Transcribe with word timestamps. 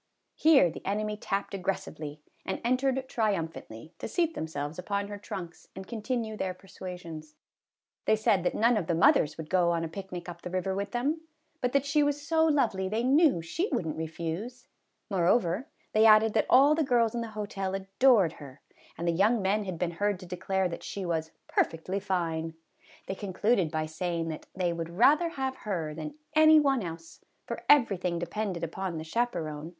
Here 0.33 0.71
the 0.71 0.83
enemy 0.83 1.15
tapped 1.15 1.53
aggres 1.53 1.81
sively, 1.81 2.21
and 2.43 2.59
entered 2.65 3.07
triumphantly, 3.07 3.93
to 3.99 4.07
seat 4.07 4.33
themselves 4.33 4.79
upon 4.79 5.09
her 5.09 5.19
trunks 5.19 5.67
and 5.75 5.85
continue 5.85 6.35
their 6.35 6.55
persuasions; 6.55 7.35
they 8.05 8.15
said 8.15 8.43
that 8.43 8.55
none 8.55 8.77
of 8.77 8.87
the 8.87 8.95
mothers 8.95 9.37
would 9.37 9.47
go 9.47 9.69
on 9.69 9.83
a 9.83 9.87
picnic 9.87 10.27
up 10.27 10.41
the 10.41 10.49
river 10.49 10.73
with 10.73 10.89
them, 10.89 11.21
but 11.61 11.71
that 11.73 11.85
she 11.85 12.01
was 12.01 12.19
so 12.19 12.43
lovely 12.43 12.89
they 12.89 13.03
knew 13.03 13.43
she 13.43 13.69
would 13.71 13.85
n't 13.85 13.95
refuse; 13.95 14.67
moreover, 15.11 15.67
they 15.93 16.07
added 16.07 16.33
that 16.33 16.47
all 16.49 16.73
the 16.73 16.81
girls 16.83 17.13
in 17.13 17.21
the 17.21 17.27
hotel 17.37 17.75
adored 17.75 18.33
her, 18.33 18.59
and 18.97 19.07
the 19.07 19.11
young 19.11 19.39
men 19.39 19.65
had 19.65 19.77
been 19.77 19.91
heard 19.91 20.19
to 20.19 20.25
declare 20.25 20.67
that 20.67 20.81
she 20.81 21.05
was" 21.05 21.29
perfectly 21.55 21.99
fine." 21.99 22.55
They 23.05 23.13
concluded 23.13 23.69
by 23.69 23.85
say 23.85 24.17
ing 24.17 24.29
that 24.29 24.47
they 24.55 24.73
would 24.73 24.89
rather 24.97 25.29
have 25.29 25.57
her 25.57 25.93
than 25.93 26.15
any 26.33 26.59
one 26.59 26.81
else, 26.81 27.21
for 27.45 27.61
everything 27.69 28.17
depended 28.17 28.63
upon 28.63 28.97
the 28.97 29.03
chaperon; 29.03 29.09
148 29.09 29.39
MRS. 29.39 29.41
HUDSON'S 29.43 29.59
PICNIC. 29.59 29.69